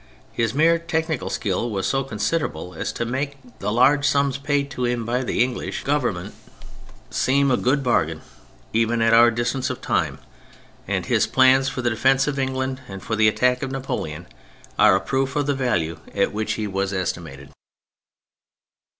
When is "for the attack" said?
13.03-13.61